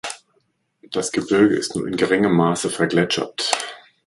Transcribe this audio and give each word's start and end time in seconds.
Das 0.89 1.11
Gebirge 1.11 1.55
ist 1.55 1.75
nur 1.75 1.85
in 1.87 1.95
geringerem 1.95 2.35
Maße 2.35 2.71
vergletschert. 2.71 3.51